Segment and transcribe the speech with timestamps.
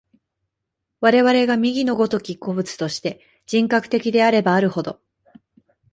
[0.99, 4.99] 我々が右の如き個物として、人格的であればあるほど、